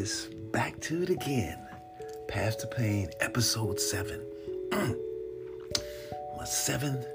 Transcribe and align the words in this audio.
is 0.00 0.28
back 0.52 0.80
to 0.80 1.02
it 1.04 1.10
again. 1.10 1.58
Past 2.26 2.60
the 2.60 2.66
Pain, 2.66 3.08
episode 3.20 3.78
seven. 3.78 4.20
My 4.72 6.44
seventh 6.44 7.06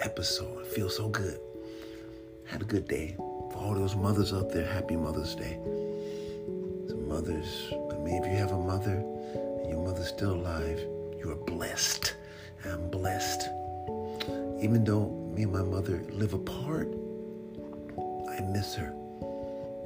episode. 0.00 0.64
I 0.64 0.64
feel 0.74 0.88
so 0.88 1.08
good. 1.08 1.38
Had 2.46 2.62
a 2.62 2.64
good 2.64 2.88
day. 2.88 3.16
For 3.18 3.58
all 3.58 3.74
those 3.74 3.94
mothers 3.94 4.32
out 4.32 4.50
there, 4.50 4.64
happy 4.66 4.96
Mother's 4.96 5.34
Day. 5.34 5.58
Some 6.88 7.06
mothers, 7.06 7.70
maybe 8.00 8.26
if 8.26 8.32
you 8.32 8.38
have 8.38 8.52
a 8.52 8.58
mother 8.58 8.96
and 8.96 9.68
your 9.68 9.84
mother's 9.84 10.08
still 10.08 10.32
alive, 10.32 10.80
you 11.18 11.30
are 11.32 11.44
blessed. 11.46 12.14
I'm 12.64 12.88
blessed. 12.88 13.42
Even 14.62 14.84
though 14.84 15.10
me 15.34 15.42
and 15.42 15.52
my 15.52 15.62
mother 15.62 16.02
live 16.10 16.32
apart, 16.32 16.88
I 18.30 18.40
miss 18.40 18.74
her. 18.76 18.94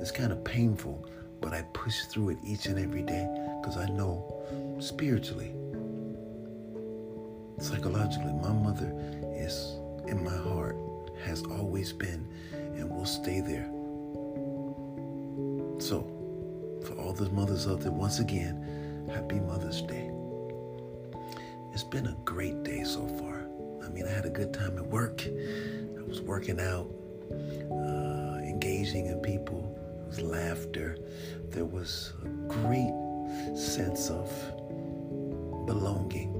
It's 0.01 0.11
kind 0.11 0.33
of 0.33 0.45
painful, 0.45 1.05
but 1.41 1.52
I 1.52 1.62
push 1.73 2.02
through 2.06 2.30
it 2.30 2.39
each 2.45 2.66
and 2.66 2.79
every 2.79 3.02
day 3.02 3.27
because 3.61 3.77
I 3.77 3.87
know 3.87 4.77
spiritually, 4.79 5.52
psychologically, 7.59 8.33
my 8.33 8.53
mother 8.53 8.92
is 9.37 9.77
in 10.06 10.23
my 10.25 10.37
heart, 10.37 10.77
has 11.25 11.42
always 11.45 11.92
been, 11.92 12.27
and 12.53 12.89
will 12.91 13.05
stay 13.05 13.41
there. 13.41 13.69
So, 15.80 16.06
for 16.84 16.95
all 16.95 17.12
the 17.12 17.28
mothers 17.30 17.67
out 17.67 17.80
there, 17.80 17.92
once 17.92 18.20
again, 18.20 19.09
happy 19.12 19.41
Mother's 19.41 19.83
Day. 19.83 20.11
It's 21.73 21.84
been 21.84 22.06
a 22.06 22.17
great 22.25 22.62
day 22.62 22.84
so 22.84 23.06
far. 23.06 23.47
I 23.84 23.89
mean, 23.91 24.06
I 24.06 24.11
had 24.11 24.27
a 24.27 24.30
good 24.30 24.53
time 24.53 24.78
at 24.78 24.87
work. 24.87 25.23
I 25.27 26.03
was 26.03 26.20
working 26.20 26.61
out, 26.61 26.91
uh, 27.70 28.39
engaging 28.42 29.06
in 29.06 29.20
people. 29.20 29.67
Was 30.19 30.30
laughter. 30.30 30.97
There 31.50 31.64
was 31.64 32.12
a 32.24 32.28
great 32.48 32.92
sense 33.56 34.11
of 34.11 34.28
belonging. 35.66 36.34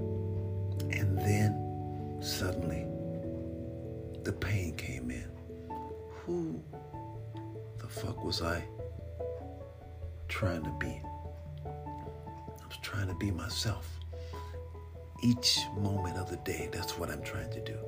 And 0.91 1.19
then 1.19 2.19
suddenly 2.21 2.87
the 4.25 4.33
pain 4.33 4.75
came 4.77 5.11
in. 5.11 5.31
Who 6.25 6.61
the 7.79 7.87
fuck 7.87 8.25
was 8.25 8.43
I 8.43 8.65
trying 10.29 10.65
to 10.65 10.73
be? 10.81 11.01
I 11.65 12.67
was 12.67 12.79
trying 12.83 13.09
to 13.09 13.15
be 13.15 13.31
myself. 13.31 13.89
Each 15.23 15.61
moment 15.77 16.17
of 16.17 16.31
the 16.31 16.37
day, 16.39 16.69
that's 16.73 16.99
what 16.99 17.11
I'm 17.11 17.23
trying 17.23 17.51
to 17.51 17.61
do. 17.61 17.79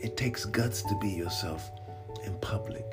It 0.00 0.16
takes 0.16 0.44
guts 0.44 0.82
to 0.82 0.98
be 1.00 1.08
yourself 1.08 1.68
in 2.24 2.38
public. 2.38 2.84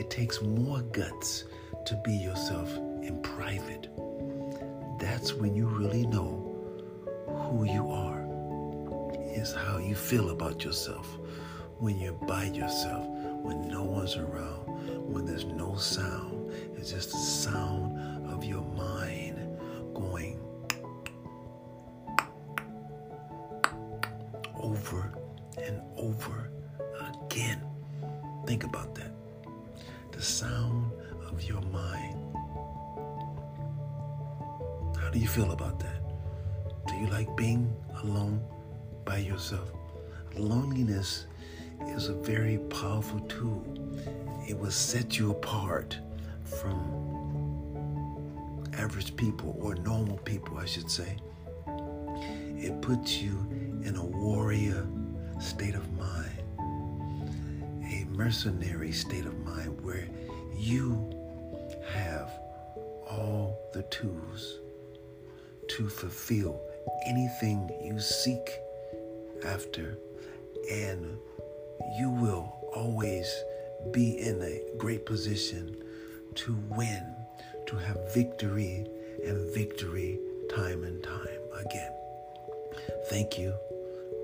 It 0.00 0.08
takes 0.08 0.40
more 0.40 0.80
guts 0.80 1.44
to 1.84 1.94
be 2.02 2.14
yourself 2.14 2.74
in 3.02 3.20
private. 3.20 3.90
That's 4.98 5.34
when 5.34 5.54
you 5.54 5.66
really 5.66 6.06
know 6.06 6.56
who 7.26 7.64
you 7.64 7.90
are, 7.90 8.24
is 9.36 9.52
how 9.52 9.76
you 9.76 9.94
feel 9.94 10.30
about 10.30 10.64
yourself 10.64 11.06
when 11.80 12.00
you're 12.00 12.14
by 12.14 12.44
yourself, 12.44 13.06
when 13.42 13.68
no 13.68 13.82
one's 13.82 14.16
around, 14.16 15.12
when 15.12 15.26
there's 15.26 15.44
no 15.44 15.76
sound. 15.76 16.50
It's 16.78 16.92
just 16.92 17.10
the 17.10 17.18
sound 17.18 18.26
of 18.26 18.42
your 18.42 18.62
mind 18.62 19.36
going 19.92 20.40
over 24.54 25.12
and 25.62 25.82
over 25.98 26.50
again. 27.26 27.60
Think 28.46 28.64
about 28.64 28.94
that. 28.94 29.19
The 30.20 30.26
sound 30.26 30.92
of 31.30 31.42
your 31.44 31.62
mind. 31.62 32.36
How 34.98 35.08
do 35.08 35.18
you 35.18 35.26
feel 35.26 35.52
about 35.52 35.80
that? 35.80 36.02
Do 36.86 36.94
you 36.96 37.06
like 37.06 37.34
being 37.38 37.74
alone 38.02 38.44
by 39.06 39.16
yourself? 39.16 39.72
Loneliness 40.36 41.24
is 41.86 42.08
a 42.08 42.12
very 42.12 42.58
powerful 42.68 43.20
tool. 43.20 43.64
It 44.46 44.58
will 44.58 44.70
set 44.70 45.18
you 45.18 45.30
apart 45.30 45.98
from 46.44 46.76
average 48.74 49.16
people 49.16 49.56
or 49.58 49.74
normal 49.76 50.18
people, 50.18 50.58
I 50.58 50.66
should 50.66 50.90
say. 50.90 51.16
It 52.58 52.78
puts 52.82 53.22
you 53.22 53.38
in 53.84 53.96
a 53.96 54.04
warrior 54.04 54.86
state 55.40 55.76
of 55.76 55.90
mind, 55.96 56.42
mercenary 58.20 58.92
state 58.92 59.24
of 59.24 59.34
mind 59.46 59.80
where 59.80 60.06
you 60.54 61.10
have 61.90 62.30
all 63.08 63.58
the 63.72 63.82
tools 63.84 64.58
to 65.68 65.88
fulfill 65.88 66.60
anything 67.06 67.70
you 67.82 67.98
seek 67.98 68.58
after, 69.46 69.96
and 70.70 71.16
you 71.98 72.10
will 72.10 72.54
always 72.76 73.42
be 73.90 74.18
in 74.18 74.38
a 74.42 74.60
great 74.76 75.06
position 75.06 75.74
to 76.34 76.54
win, 76.76 77.02
to 77.64 77.74
have 77.74 78.12
victory 78.12 78.86
and 79.24 79.54
victory 79.54 80.18
time 80.54 80.84
and 80.84 81.02
time 81.02 81.40
again. 81.64 81.92
Thank 83.08 83.38
you. 83.38 83.54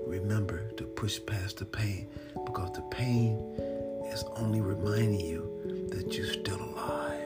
Remember 0.05 0.69
to 0.77 0.83
push 0.83 1.19
past 1.25 1.57
the 1.57 1.65
pain 1.65 2.07
because 2.45 2.71
the 2.73 2.83
pain 2.91 3.76
is 4.11 4.23
only 4.37 4.61
reminding 4.61 5.19
you 5.19 5.87
that 5.89 6.17
you're 6.17 6.27
still 6.27 6.59
alive. 6.59 7.16